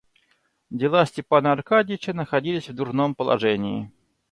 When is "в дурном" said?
2.69-3.13